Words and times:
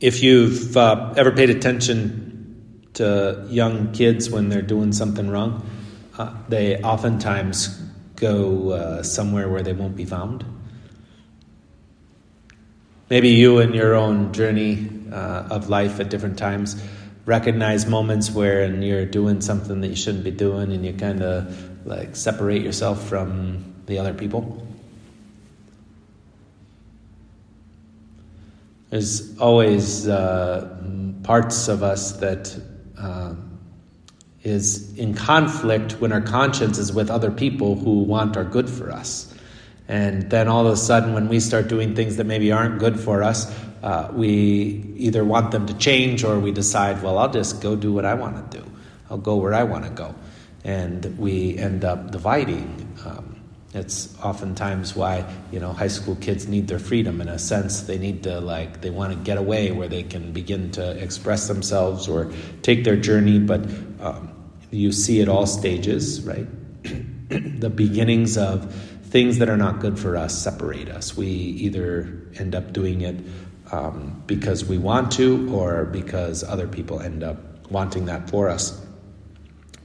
If 0.00 0.22
you've 0.22 0.78
uh, 0.78 1.12
ever 1.18 1.30
paid 1.30 1.50
attention 1.50 2.88
to 2.94 3.46
young 3.50 3.92
kids 3.92 4.30
when 4.30 4.48
they're 4.48 4.62
doing 4.62 4.92
something 4.92 5.28
wrong, 5.28 5.68
uh, 6.16 6.34
they 6.48 6.80
oftentimes 6.82 7.68
go 8.16 8.70
uh, 8.70 9.02
somewhere 9.02 9.50
where 9.50 9.62
they 9.62 9.74
won't 9.74 9.96
be 9.96 10.06
found. 10.06 10.42
Maybe 13.10 13.28
you, 13.28 13.58
in 13.58 13.74
your 13.74 13.94
own 13.94 14.32
journey 14.32 14.88
uh, 15.12 15.48
of 15.50 15.68
life 15.68 16.00
at 16.00 16.08
different 16.08 16.38
times, 16.38 16.82
recognize 17.26 17.84
moments 17.84 18.30
where 18.30 18.64
you're 18.72 19.04
doing 19.04 19.42
something 19.42 19.82
that 19.82 19.88
you 19.88 19.96
shouldn't 19.96 20.24
be 20.24 20.30
doing 20.30 20.72
and 20.72 20.86
you 20.86 20.94
kind 20.94 21.22
of 21.22 21.86
like 21.86 22.16
separate 22.16 22.62
yourself 22.62 23.06
from 23.06 23.74
the 23.84 23.98
other 23.98 24.14
people. 24.14 24.66
There's 28.90 29.38
always 29.38 30.08
uh, 30.08 30.68
parts 31.22 31.68
of 31.68 31.82
us 31.82 32.12
that 32.18 32.60
uh, 32.98 33.34
is 34.42 34.96
in 34.98 35.14
conflict 35.14 35.92
when 36.00 36.12
our 36.12 36.20
conscience 36.20 36.76
is 36.76 36.92
with 36.92 37.08
other 37.08 37.30
people 37.30 37.76
who 37.76 38.02
want 38.02 38.36
our 38.36 38.44
good 38.44 38.68
for 38.68 38.90
us. 38.90 39.32
And 39.86 40.28
then 40.30 40.48
all 40.48 40.66
of 40.66 40.72
a 40.72 40.76
sudden, 40.76 41.14
when 41.14 41.28
we 41.28 41.40
start 41.40 41.68
doing 41.68 41.94
things 41.94 42.16
that 42.16 42.24
maybe 42.24 42.52
aren't 42.52 42.78
good 42.78 42.98
for 42.98 43.22
us, 43.22 43.52
uh, 43.82 44.08
we 44.12 44.94
either 44.96 45.24
want 45.24 45.52
them 45.52 45.66
to 45.66 45.74
change 45.74 46.24
or 46.24 46.38
we 46.38 46.52
decide, 46.52 47.02
well, 47.02 47.18
I'll 47.18 47.30
just 47.30 47.60
go 47.60 47.76
do 47.76 47.92
what 47.92 48.04
I 48.04 48.14
want 48.14 48.50
to 48.50 48.58
do. 48.58 48.64
I'll 49.08 49.18
go 49.18 49.36
where 49.36 49.54
I 49.54 49.62
want 49.64 49.84
to 49.84 49.90
go. 49.90 50.14
And 50.64 51.18
we 51.18 51.56
end 51.58 51.84
up 51.84 52.10
dividing. 52.10 52.96
Um, 53.04 53.39
it's 53.72 54.18
oftentimes 54.20 54.96
why 54.96 55.24
you 55.52 55.60
know 55.60 55.72
high 55.72 55.88
school 55.88 56.16
kids 56.16 56.48
need 56.48 56.66
their 56.66 56.80
freedom 56.80 57.20
in 57.20 57.28
a 57.28 57.38
sense. 57.38 57.82
They 57.82 57.98
need 57.98 58.24
to 58.24 58.40
like 58.40 58.80
they 58.80 58.90
want 58.90 59.12
to 59.12 59.18
get 59.18 59.38
away 59.38 59.70
where 59.70 59.88
they 59.88 60.02
can 60.02 60.32
begin 60.32 60.72
to 60.72 60.90
express 61.02 61.46
themselves 61.46 62.08
or 62.08 62.32
take 62.62 62.82
their 62.84 62.96
journey. 62.96 63.38
But 63.38 63.60
um, 64.00 64.32
you 64.70 64.90
see 64.90 65.22
at 65.22 65.28
all 65.28 65.46
stages, 65.46 66.22
right? 66.22 66.46
the 67.28 67.70
beginnings 67.70 68.36
of 68.36 68.74
things 69.04 69.38
that 69.38 69.48
are 69.48 69.56
not 69.56 69.80
good 69.80 69.98
for 69.98 70.16
us 70.16 70.36
separate 70.36 70.88
us. 70.88 71.16
We 71.16 71.26
either 71.28 72.28
end 72.38 72.54
up 72.54 72.72
doing 72.72 73.02
it 73.02 73.20
um, 73.72 74.22
because 74.26 74.64
we 74.64 74.78
want 74.78 75.12
to, 75.12 75.52
or 75.54 75.84
because 75.84 76.42
other 76.42 76.66
people 76.66 77.00
end 77.00 77.22
up 77.22 77.70
wanting 77.70 78.06
that 78.06 78.30
for 78.30 78.48
us. 78.48 78.84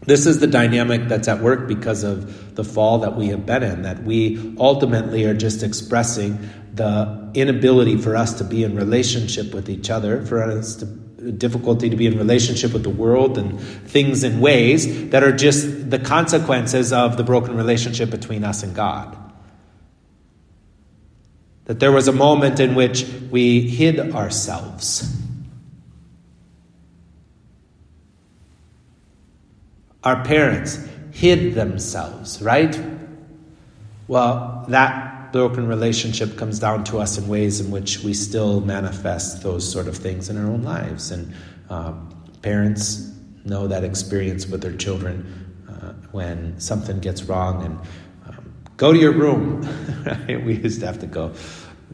This 0.06 0.25
is 0.28 0.39
the 0.39 0.48
dynamic 0.48 1.08
that's 1.08 1.28
at 1.28 1.42
work 1.42 1.67
because 1.67 2.03
of 2.03 2.56
the 2.56 2.64
fall 2.64 3.00
that 3.00 3.16
we 3.16 3.28
have 3.28 3.45
been 3.45 3.64
in, 3.64 3.81
that 3.81 4.03
we 4.03 4.56
ultimately 4.59 5.25
are 5.25 5.34
just 5.34 5.64
expressing 5.64 6.50
the 6.73 7.31
inability 7.34 7.98
for 7.98 8.16
us 8.16 8.33
to 8.36 8.44
be 8.44 8.64
in 8.64 8.76
relationship 8.76 9.53
with 9.53 9.70
each 9.70 9.89
other, 9.89 10.23
for 10.26 10.44
us 10.44 10.76
to 10.78 10.86
difficulty 11.31 11.89
to 11.89 11.95
be 11.95 12.06
in 12.06 12.17
relationship 12.17 12.72
with 12.72 12.83
the 12.83 12.89
world 12.89 13.38
and 13.38 13.59
things 13.59 14.23
in 14.23 14.39
ways 14.39 15.09
that 15.09 15.23
are 15.23 15.31
just 15.31 15.89
the 15.89 15.98
consequences 15.98 16.94
of 16.94 17.17
the 17.17 17.23
broken 17.23 17.56
relationship 17.56 18.11
between 18.11 18.44
us 18.44 18.61
and 18.61 18.76
God. 18.76 19.17
That 21.66 21.80
there 21.80 21.92
was 21.92 22.08
a 22.08 22.11
moment 22.11 22.59
in 22.59 22.76
which 22.76 23.08
we 23.31 23.61
hid 23.61 24.14
ourselves 24.14 25.25
Our 30.06 30.23
parents 30.23 30.80
hid 31.11 31.56
themselves, 31.56 32.42
right? 32.42 32.80
Well, 34.08 34.66
that 34.70 35.31
broken 35.31 35.67
relationship 35.67 36.38
comes 36.38 36.59
down 36.59 36.84
to 36.86 37.00
us 37.00 37.17
in 37.17 37.28
ways 37.28 37.59
in 37.59 37.72
which 37.72 38.03
we 38.03 38.14
still 38.14 38.61
manifest 38.61 39.44
those 39.44 39.70
sort 39.70 39.88
of 39.88 39.98
things 39.98 40.30
in 40.30 40.38
our 40.38 40.45
own 40.45 40.61
lives. 40.61 41.11
And 41.11 41.33
uh, 41.70 41.93
parents 42.42 43.11
know 43.43 43.67
that 43.67 43.83
experience 43.83 44.48
with 44.48 44.61
their 44.61 44.76
children 44.77 45.26
uh, 45.67 45.93
when 46.11 46.60
something 46.60 46.99
gets 46.99 47.23
wrong 47.23 47.66
and 47.66 47.80
um, 48.27 48.54
go 48.77 48.93
to 48.93 48.99
your 48.99 49.11
room. 49.11 49.67
We 50.27 50.58
used 50.58 50.82
to 50.82 50.86
have 50.86 50.99
to 50.99 51.08
go. 51.08 51.33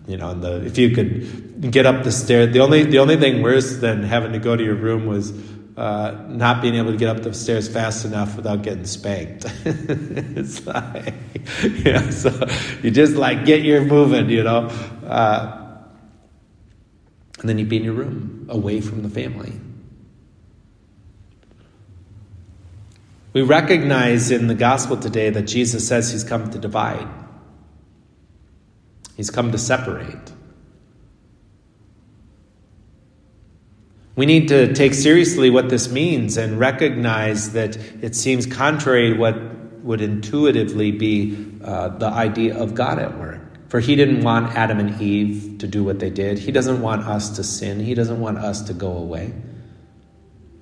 You 0.05 0.17
know, 0.17 0.33
the, 0.33 0.65
if 0.65 0.77
you 0.77 0.89
could 0.91 1.71
get 1.71 1.85
up 1.85 2.03
the 2.03 2.11
stairs, 2.11 2.51
the 2.51 2.59
only 2.59 2.83
the 2.83 2.99
only 2.99 3.15
thing 3.15 3.41
worse 3.41 3.77
than 3.77 4.03
having 4.03 4.33
to 4.33 4.39
go 4.39 4.55
to 4.55 4.63
your 4.63 4.75
room 4.75 5.05
was 5.05 5.31
uh, 5.77 6.25
not 6.27 6.61
being 6.61 6.75
able 6.75 6.91
to 6.91 6.97
get 6.97 7.15
up 7.15 7.23
the 7.23 7.33
stairs 7.33 7.67
fast 7.67 8.05
enough 8.05 8.35
without 8.35 8.61
getting 8.61 8.85
spanked. 8.85 9.45
it's 9.65 10.65
like, 10.65 11.13
you 11.63 11.93
know, 11.93 12.09
so 12.11 12.47
you 12.81 12.91
just 12.91 13.15
like 13.15 13.45
get 13.45 13.61
your 13.63 13.83
moving, 13.85 14.29
you 14.29 14.43
know. 14.43 14.67
Uh, 15.05 15.57
and 17.39 17.49
then 17.49 17.57
you'd 17.57 17.69
be 17.69 17.77
in 17.77 17.83
your 17.83 17.93
room, 17.93 18.45
away 18.49 18.81
from 18.81 19.01
the 19.01 19.09
family. 19.09 19.53
We 23.33 23.41
recognize 23.41 24.29
in 24.29 24.47
the 24.47 24.55
gospel 24.55 24.97
today 24.97 25.29
that 25.29 25.43
Jesus 25.43 25.87
says 25.87 26.11
he's 26.11 26.23
come 26.23 26.51
to 26.51 26.59
divide, 26.59 27.07
he's 29.15 29.29
come 29.29 29.51
to 29.51 29.57
separate. 29.57 30.31
We 34.15 34.25
need 34.25 34.49
to 34.49 34.73
take 34.73 34.93
seriously 34.93 35.49
what 35.49 35.69
this 35.69 35.89
means 35.89 36.37
and 36.37 36.59
recognize 36.59 37.53
that 37.53 37.77
it 38.03 38.15
seems 38.15 38.45
contrary 38.45 39.13
to 39.13 39.17
what 39.17 39.35
would 39.83 40.01
intuitively 40.01 40.91
be 40.91 41.53
uh, 41.63 41.89
the 41.89 42.07
idea 42.07 42.57
of 42.57 42.75
God 42.75 42.99
at 42.99 43.17
work. 43.17 43.39
For 43.69 43.79
he 43.79 43.95
didn't 43.95 44.21
want 44.23 44.55
Adam 44.57 44.79
and 44.79 45.01
Eve 45.01 45.59
to 45.59 45.67
do 45.67 45.83
what 45.83 45.99
they 45.99 46.09
did. 46.09 46.37
He 46.37 46.51
doesn't 46.51 46.81
want 46.81 47.07
us 47.07 47.37
to 47.37 47.43
sin. 47.43 47.79
He 47.79 47.93
doesn't 47.93 48.19
want 48.19 48.37
us 48.37 48.63
to 48.63 48.73
go 48.73 48.91
away. 48.91 49.33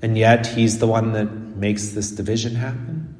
And 0.02 0.18
yet, 0.18 0.46
he's 0.46 0.78
the 0.78 0.88
one 0.88 1.14
that 1.14 1.26
makes 1.26 1.90
this 1.90 2.12
division 2.12 2.56
happen. 2.56 3.16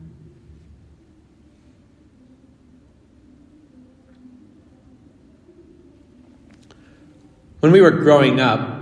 When 7.60 7.72
we 7.72 7.82
were 7.82 7.92
growing 7.92 8.40
up, 8.40 8.79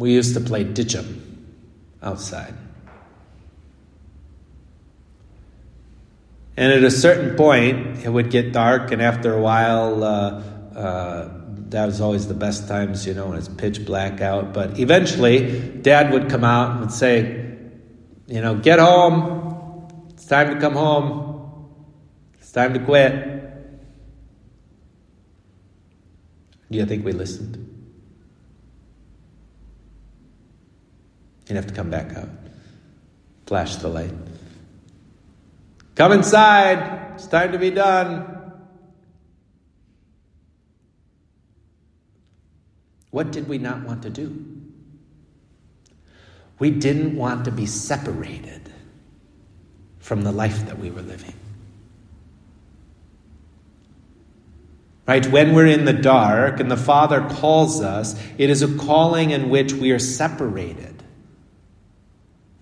we 0.00 0.12
used 0.12 0.32
to 0.32 0.40
play 0.40 0.64
ditchum 0.64 1.20
outside. 2.02 2.54
And 6.56 6.72
at 6.72 6.82
a 6.82 6.90
certain 6.90 7.36
point, 7.36 8.04
it 8.04 8.08
would 8.08 8.30
get 8.30 8.52
dark, 8.52 8.92
and 8.92 9.02
after 9.02 9.34
a 9.34 9.40
while, 9.40 10.02
uh, 10.02 10.42
uh, 10.74 11.28
that 11.68 11.84
was 11.84 12.00
always 12.00 12.26
the 12.28 12.34
best 12.34 12.66
times, 12.66 13.06
you 13.06 13.12
know, 13.12 13.28
when 13.28 13.38
it's 13.38 13.48
pitch 13.48 13.84
black 13.84 14.22
out. 14.22 14.54
But 14.54 14.78
eventually, 14.78 15.70
Dad 15.82 16.12
would 16.12 16.30
come 16.30 16.44
out 16.44 16.72
and 16.72 16.80
would 16.80 16.92
say, 16.92 17.56
you 18.26 18.40
know, 18.40 18.56
get 18.56 18.78
home. 18.78 20.08
It's 20.10 20.24
time 20.24 20.54
to 20.54 20.60
come 20.60 20.74
home. 20.74 21.68
It's 22.38 22.50
time 22.50 22.72
to 22.72 22.80
quit. 22.80 23.12
Do 26.70 26.78
you 26.78 26.86
think 26.86 27.04
we 27.04 27.12
listened? 27.12 27.69
You'd 31.50 31.56
have 31.56 31.66
to 31.66 31.74
come 31.74 31.90
back 31.90 32.16
out. 32.16 32.28
Flash 33.46 33.74
the 33.76 33.88
light. 33.88 34.12
Come 35.96 36.12
inside. 36.12 37.14
It's 37.14 37.26
time 37.26 37.50
to 37.50 37.58
be 37.58 37.70
done. 37.70 38.52
What 43.10 43.32
did 43.32 43.48
we 43.48 43.58
not 43.58 43.82
want 43.82 44.02
to 44.02 44.10
do? 44.10 44.46
We 46.60 46.70
didn't 46.70 47.16
want 47.16 47.46
to 47.46 47.50
be 47.50 47.66
separated 47.66 48.72
from 49.98 50.22
the 50.22 50.30
life 50.30 50.66
that 50.66 50.78
we 50.78 50.92
were 50.92 51.02
living. 51.02 51.34
Right? 55.08 55.26
When 55.26 55.52
we're 55.52 55.66
in 55.66 55.84
the 55.84 55.92
dark 55.92 56.60
and 56.60 56.70
the 56.70 56.76
Father 56.76 57.28
calls 57.28 57.80
us, 57.80 58.14
it 58.38 58.50
is 58.50 58.62
a 58.62 58.72
calling 58.76 59.30
in 59.30 59.50
which 59.50 59.72
we 59.72 59.90
are 59.90 59.98
separated 59.98 60.99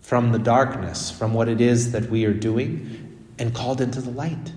from 0.08 0.32
the 0.32 0.38
darkness, 0.38 1.10
from 1.10 1.34
what 1.34 1.50
it 1.50 1.60
is 1.60 1.93
that 1.93 2.08
we 2.08 2.25
are 2.25 2.32
doing, 2.32 3.31
and 3.38 3.55
called 3.55 3.78
into 3.78 4.00
the 4.00 4.08
light, 4.08 4.55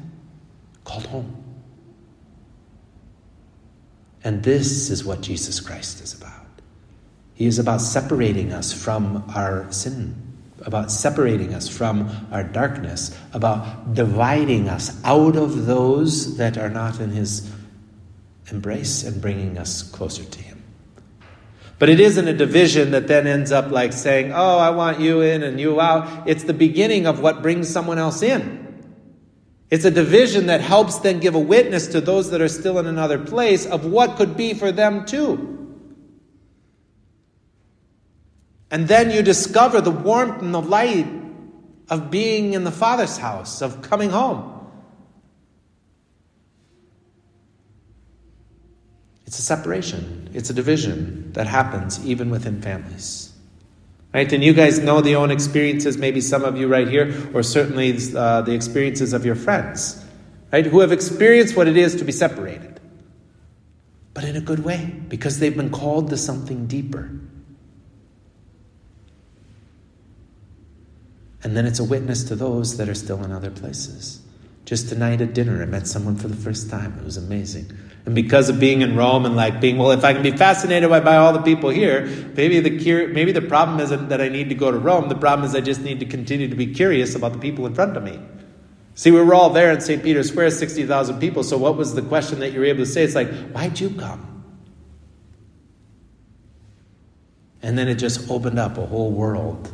called 0.85 1.05
home. 1.07 1.43
And 4.23 4.43
this 4.43 4.89
is 4.89 5.03
what 5.03 5.19
Jesus 5.19 5.59
Christ 5.59 6.01
is 6.01 6.13
about. 6.13 6.45
He 7.33 7.47
is 7.47 7.59
about 7.59 7.81
separating 7.81 8.53
us 8.53 8.71
from 8.71 9.25
our 9.35 9.69
sin, 9.73 10.15
about 10.61 10.89
separating 10.89 11.53
us 11.53 11.67
from 11.67 12.09
our 12.31 12.45
darkness, 12.45 13.13
about 13.33 13.93
dividing 13.93 14.69
us 14.69 15.03
out 15.03 15.35
of 15.35 15.65
those 15.65 16.37
that 16.37 16.57
are 16.57 16.69
not 16.69 17.01
in 17.01 17.09
His 17.09 17.51
embrace 18.49 19.03
and 19.03 19.21
bringing 19.21 19.57
us 19.57 19.83
closer 19.83 20.23
to 20.23 20.41
Him. 20.41 20.60
But 21.81 21.89
it 21.89 21.99
isn't 21.99 22.27
a 22.27 22.33
division 22.33 22.91
that 22.91 23.07
then 23.07 23.25
ends 23.25 23.51
up 23.51 23.71
like 23.71 23.91
saying, 23.91 24.33
oh, 24.33 24.59
I 24.59 24.69
want 24.69 24.99
you 24.99 25.21
in 25.21 25.41
and 25.41 25.59
you 25.59 25.81
out. 25.81 26.27
It's 26.27 26.43
the 26.43 26.53
beginning 26.53 27.07
of 27.07 27.21
what 27.21 27.41
brings 27.41 27.69
someone 27.69 27.97
else 27.97 28.21
in. 28.21 28.85
It's 29.71 29.83
a 29.83 29.89
division 29.89 30.45
that 30.45 30.61
helps 30.61 30.99
then 30.99 31.19
give 31.19 31.33
a 31.33 31.39
witness 31.39 31.87
to 31.87 31.99
those 31.99 32.29
that 32.29 32.39
are 32.39 32.49
still 32.49 32.77
in 32.77 32.85
another 32.85 33.17
place 33.17 33.65
of 33.65 33.83
what 33.83 34.15
could 34.17 34.37
be 34.37 34.53
for 34.53 34.71
them 34.71 35.07
too. 35.07 35.79
And 38.69 38.87
then 38.87 39.09
you 39.09 39.23
discover 39.23 39.81
the 39.81 39.89
warmth 39.89 40.39
and 40.43 40.53
the 40.53 40.61
light 40.61 41.07
of 41.89 42.11
being 42.11 42.53
in 42.53 42.63
the 42.63 42.71
Father's 42.71 43.17
house, 43.17 43.63
of 43.63 43.81
coming 43.81 44.11
home. 44.11 44.50
It's 49.31 49.39
a 49.39 49.43
separation, 49.43 50.29
it's 50.33 50.49
a 50.49 50.53
division 50.53 51.31
that 51.31 51.47
happens 51.47 52.05
even 52.05 52.31
within 52.31 52.61
families. 52.61 53.31
Right? 54.13 54.29
And 54.33 54.43
you 54.43 54.51
guys 54.51 54.79
know 54.79 54.99
the 54.99 55.15
own 55.15 55.31
experiences, 55.31 55.97
maybe 55.97 56.19
some 56.19 56.43
of 56.43 56.57
you 56.57 56.67
right 56.67 56.85
here, 56.85 57.15
or 57.33 57.41
certainly 57.41 57.97
uh, 58.13 58.41
the 58.41 58.51
experiences 58.51 59.13
of 59.13 59.25
your 59.25 59.35
friends, 59.35 60.03
right? 60.51 60.65
Who 60.65 60.81
have 60.81 60.91
experienced 60.91 61.55
what 61.55 61.69
it 61.69 61.77
is 61.77 61.95
to 61.95 62.03
be 62.03 62.11
separated. 62.11 62.81
But 64.13 64.25
in 64.25 64.35
a 64.35 64.41
good 64.41 64.65
way, 64.65 64.93
because 65.07 65.39
they've 65.39 65.55
been 65.55 65.71
called 65.71 66.09
to 66.09 66.17
something 66.17 66.67
deeper. 66.67 67.09
And 71.41 71.55
then 71.55 71.65
it's 71.65 71.79
a 71.79 71.85
witness 71.85 72.25
to 72.25 72.35
those 72.35 72.75
that 72.75 72.89
are 72.89 72.95
still 72.95 73.23
in 73.23 73.31
other 73.31 73.49
places. 73.49 74.19
Just 74.71 74.87
tonight 74.87 75.19
at 75.19 75.33
dinner, 75.33 75.61
I 75.61 75.65
met 75.65 75.85
someone 75.85 76.15
for 76.15 76.29
the 76.29 76.35
first 76.37 76.69
time. 76.69 76.97
It 76.97 77.03
was 77.03 77.17
amazing. 77.17 77.77
And 78.05 78.15
because 78.15 78.47
of 78.47 78.57
being 78.57 78.81
in 78.81 78.95
Rome 78.95 79.25
and 79.25 79.35
like 79.35 79.59
being, 79.59 79.77
well, 79.77 79.91
if 79.91 80.05
I 80.05 80.13
can 80.13 80.23
be 80.23 80.31
fascinated 80.31 80.89
by, 80.89 81.01
by 81.01 81.17
all 81.17 81.33
the 81.33 81.41
people 81.41 81.69
here, 81.69 82.05
maybe 82.37 82.61
the 82.61 82.81
cur- 82.81 83.09
maybe 83.09 83.33
the 83.33 83.41
problem 83.41 83.81
isn't 83.81 84.07
that 84.07 84.21
I 84.21 84.29
need 84.29 84.47
to 84.47 84.55
go 84.55 84.71
to 84.71 84.77
Rome. 84.79 85.09
The 85.09 85.15
problem 85.15 85.45
is 85.45 85.53
I 85.55 85.59
just 85.59 85.81
need 85.81 85.99
to 85.99 86.05
continue 86.05 86.47
to 86.47 86.55
be 86.55 86.73
curious 86.73 87.15
about 87.15 87.33
the 87.33 87.39
people 87.39 87.65
in 87.65 87.75
front 87.75 87.97
of 87.97 88.03
me. 88.03 88.17
See, 88.95 89.11
we 89.11 89.21
were 89.21 89.33
all 89.33 89.49
there 89.49 89.73
in 89.73 89.81
St. 89.81 90.01
Peter's 90.01 90.29
Square, 90.29 90.51
60,000 90.51 91.19
people. 91.19 91.43
So 91.43 91.57
what 91.57 91.75
was 91.75 91.93
the 91.93 92.01
question 92.03 92.39
that 92.39 92.53
you 92.53 92.61
were 92.61 92.65
able 92.65 92.85
to 92.85 92.89
say? 92.89 93.03
It's 93.03 93.13
like, 93.13 93.29
why'd 93.51 93.77
you 93.77 93.89
come? 93.89 94.45
And 97.61 97.77
then 97.77 97.89
it 97.89 97.95
just 97.95 98.31
opened 98.31 98.57
up 98.57 98.77
a 98.77 98.85
whole 98.85 99.11
world 99.11 99.69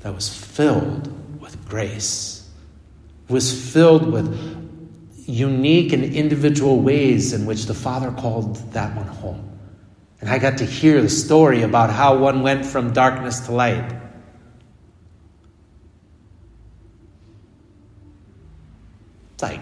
that 0.00 0.12
was 0.12 0.28
filled 0.28 1.40
with 1.40 1.68
grace, 1.68 2.43
was 3.28 3.72
filled 3.72 4.10
with 4.10 4.28
unique 5.26 5.92
and 5.92 6.04
individual 6.04 6.80
ways 6.80 7.32
in 7.32 7.46
which 7.46 7.66
the 7.66 7.74
Father 7.74 8.10
called 8.12 8.56
that 8.72 8.94
one 8.96 9.06
home. 9.06 9.50
And 10.20 10.30
I 10.30 10.38
got 10.38 10.58
to 10.58 10.64
hear 10.64 11.02
the 11.02 11.08
story 11.08 11.62
about 11.62 11.90
how 11.90 12.16
one 12.16 12.42
went 12.42 12.64
from 12.64 12.92
darkness 12.92 13.40
to 13.40 13.52
light. 13.52 13.92
It's 19.34 19.42
like, 19.42 19.60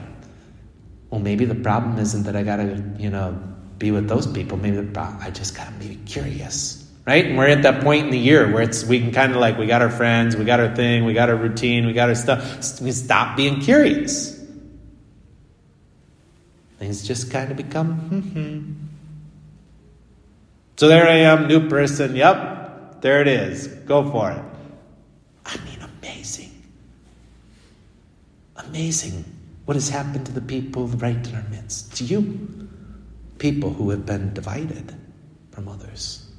well, 1.10 1.20
maybe 1.20 1.44
the 1.44 1.54
problem 1.54 1.98
isn't 1.98 2.24
that 2.24 2.36
I 2.36 2.42
got 2.42 2.56
to, 2.56 2.82
you 2.98 3.10
know, 3.10 3.32
be 3.78 3.90
with 3.90 4.08
those 4.08 4.26
people. 4.26 4.56
Maybe 4.56 4.76
the 4.76 4.92
problem, 4.92 5.18
I 5.20 5.30
just 5.30 5.56
got 5.56 5.66
to 5.66 5.72
be 5.72 5.96
curious. 6.06 6.81
Right? 7.04 7.26
And 7.26 7.36
we're 7.36 7.48
at 7.48 7.62
that 7.62 7.82
point 7.82 8.04
in 8.04 8.10
the 8.10 8.18
year 8.18 8.50
where 8.52 8.62
it's 8.62 8.84
we 8.84 9.00
can 9.00 9.10
kind 9.10 9.32
of 9.32 9.38
like 9.38 9.58
we 9.58 9.66
got 9.66 9.82
our 9.82 9.90
friends, 9.90 10.36
we 10.36 10.44
got 10.44 10.60
our 10.60 10.74
thing, 10.74 11.04
we 11.04 11.14
got 11.14 11.30
our 11.30 11.36
routine, 11.36 11.86
we 11.86 11.92
got 11.92 12.08
our 12.08 12.14
stuff. 12.14 12.80
We 12.80 12.92
stop 12.92 13.36
being 13.36 13.60
curious. 13.60 14.38
Things 16.78 17.06
just 17.06 17.30
kind 17.30 17.50
of 17.50 17.56
become, 17.56 17.94
hmm 17.94 18.72
So 20.76 20.88
there 20.88 21.06
I 21.06 21.18
am, 21.30 21.46
new 21.46 21.68
person. 21.68 22.16
Yep, 22.16 23.02
there 23.02 23.20
it 23.20 23.28
is. 23.28 23.68
Go 23.86 24.08
for 24.10 24.32
it. 24.32 24.42
I 25.46 25.56
mean, 25.64 25.78
amazing. 26.00 26.50
Amazing 28.56 29.24
what 29.64 29.74
has 29.74 29.88
happened 29.88 30.26
to 30.26 30.32
the 30.32 30.40
people 30.40 30.88
right 30.88 31.26
in 31.26 31.34
our 31.34 31.48
midst. 31.50 31.96
To 31.98 32.04
you, 32.04 32.68
people 33.38 33.72
who 33.72 33.90
have 33.90 34.04
been 34.04 34.34
divided 34.34 34.94
from 35.50 35.68
others, 35.68 36.31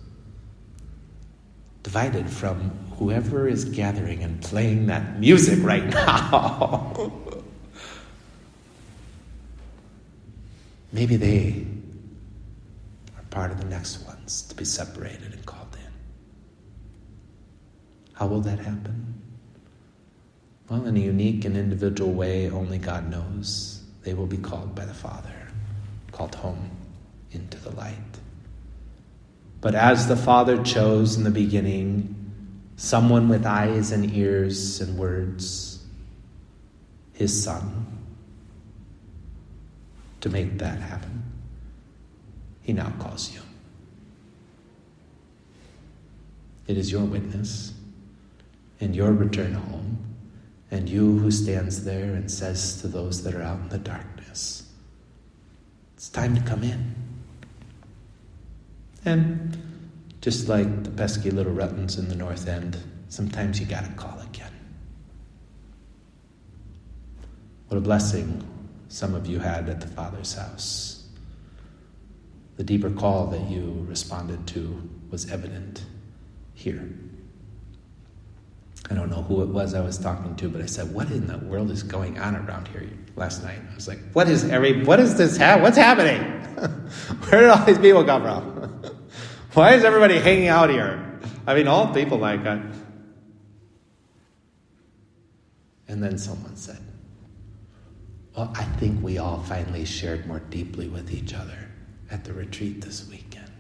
divided 1.84 2.30
from 2.30 2.72
whoever 2.98 3.48
is 3.48 3.66
gathering 3.66 4.24
and 4.24 4.42
playing 4.42 4.88
that 4.88 5.20
music 5.20 5.60
right 5.62 5.86
now. 5.90 7.12
Maybe 10.94 11.16
they 11.18 11.66
are 13.18 13.24
part 13.30 13.52
of 13.52 13.60
the 13.60 13.66
next 13.66 14.06
ones 14.06 14.44
to 14.44 14.56
be 14.56 14.64
separated 14.64 15.34
and 15.34 15.46
called 15.46 15.76
in. 15.76 15.92
How 18.14 18.28
will 18.28 18.42
that 18.42 18.60
happen? 18.60 19.22
Well, 20.70 20.86
in 20.86 20.96
a 20.96 21.00
unique 21.00 21.44
and 21.46 21.58
individual 21.58 22.14
way, 22.14 22.50
only 22.50 22.78
God 22.78 23.10
knows. 23.10 23.84
They 24.04 24.14
will 24.14 24.28
be 24.28 24.38
called 24.38 24.76
by 24.76 24.86
the 24.86 24.94
Father, 24.94 25.34
called 26.12 26.36
home 26.36 26.70
into 27.32 27.58
the 27.58 27.72
light. 27.72 27.98
But 29.64 29.76
as 29.76 30.10
the 30.10 30.18
Father 30.18 30.62
chose 30.62 31.16
in 31.16 31.24
the 31.24 31.32
beginning, 31.32 32.14
someone 32.76 33.30
with 33.30 33.46
eyes 33.46 33.94
and 33.94 34.14
ears 34.14 34.82
and 34.82 34.98
words, 34.98 35.82
his 37.14 37.46
Son, 37.46 37.88
to 40.20 40.30
make 40.30 40.58
that 40.58 40.80
happen. 40.80 41.24
He 42.62 42.74
now 42.74 42.92
calls 43.00 43.34
you. 43.34 43.40
It 46.68 46.78
is 46.78 46.92
your 46.92 47.06
witness 47.06 47.72
and 48.82 48.94
your 48.94 49.14
return 49.14 49.54
home, 49.54 49.98
and 50.72 50.90
you 50.90 51.20
who 51.20 51.32
stands 51.32 51.86
there 51.86 52.16
and 52.16 52.30
says 52.30 52.82
to 52.82 52.90
those 52.90 53.24
that 53.24 53.34
are 53.34 53.42
out 53.42 53.62
in 53.62 53.70
the 53.70 53.78
darkness, 53.78 54.70
It's 55.96 56.10
time 56.10 56.36
to 56.36 56.42
come 56.42 56.64
in. 56.64 57.03
And 59.06 59.58
just 60.22 60.48
like 60.48 60.84
the 60.84 60.90
pesky 60.90 61.32
little 61.32 61.52
Ruttons 61.52 61.98
in 61.98 62.08
the 62.08 62.16
North 62.16 62.48
End, 62.48 62.78
sometimes 63.10 63.60
you 63.60 63.66
gotta 63.66 63.92
call 63.94 64.20
again. 64.22 64.52
What 67.68 67.78
a 67.78 67.82
blessing 67.82 68.48
some 68.88 69.16
of 69.16 69.28
you 69.28 69.40
had 69.40 69.68
at 69.68 69.82
the 69.82 69.88
Father's 69.88 70.36
house. 70.36 71.08
The 72.58 72.64
deeper 72.64 72.92
call 72.92 73.28
that 73.28 73.50
you 73.50 73.86
responded 73.90 74.46
to 74.48 74.90
was 75.10 75.30
evident 75.32 75.84
here. 76.54 76.88
I 78.90 78.94
don't 78.94 79.10
know 79.10 79.24
who 79.24 79.42
it 79.42 79.48
was 79.48 79.74
I 79.74 79.82
was 79.82 79.98
talking 79.98 80.36
to, 80.36 80.50
but 80.50 80.62
I 80.62 80.66
said, 80.68 80.94
"What 80.94 81.10
in 81.10 81.26
the 81.26 81.40
world 81.40 81.72
is 81.72 81.84
going 81.84 82.20
on 82.20 82.36
around 82.36 82.68
here?" 82.68 82.88
Last 83.16 83.44
night, 83.44 83.60
I 83.72 83.76
was 83.76 83.88
like, 83.88 84.00
"What 84.14 84.30
is 84.30 84.44
every? 84.46 84.84
What 84.84 85.00
is 85.00 85.16
this? 85.18 85.38
Ha- 85.38 85.60
what's 85.60 85.78
happening? 85.78 86.22
Where 87.30 87.42
did 87.42 87.50
all 87.50 87.66
these 87.66 87.80
people 87.80 88.04
come 88.04 88.22
from? 88.22 88.53
Why 89.54 89.74
is 89.74 89.84
everybody 89.84 90.18
hanging 90.20 90.48
out 90.48 90.70
here? 90.70 91.20
I 91.46 91.56
mean, 91.56 91.68
all 91.68 91.94
people 91.94 92.18
like 92.18 92.44
that." 92.44 92.62
And 95.88 96.02
then 96.02 96.18
someone 96.18 96.56
said, 96.56 96.80
well, 98.36 98.52
I 98.56 98.64
think 98.64 99.04
we 99.04 99.20
all 99.20 99.44
finally 99.44 99.86
shared 99.86 100.26
more 100.26 100.40
deeply 100.40 100.88
with 100.88 101.12
each 101.12 101.36
other 101.36 101.70
at 102.10 102.24
the 102.24 102.34
retreat 102.34 102.82
this 102.82 103.08
weekend. 103.08 103.52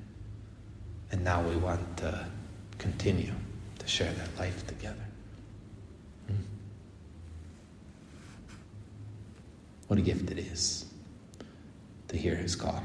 And 1.12 1.24
now 1.24 1.48
we 1.48 1.56
want 1.56 1.98
to 1.98 2.26
continue 2.80 3.34
to 3.78 3.88
share 3.88 4.12
that 4.12 4.36
life 4.40 4.66
together. 4.66 5.06
Hmm. 6.28 6.36
What 9.88 10.00
a 10.00 10.02
gift 10.02 10.32
it 10.32 10.40
is 10.40 10.86
to 12.08 12.18
hear 12.18 12.36
his 12.36 12.56
call. 12.56 12.82